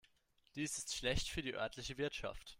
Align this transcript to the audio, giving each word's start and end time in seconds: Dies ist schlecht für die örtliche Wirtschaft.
Dies 0.55 0.79
ist 0.79 0.95
schlecht 0.95 1.29
für 1.29 1.43
die 1.43 1.53
örtliche 1.53 1.95
Wirtschaft. 1.99 2.49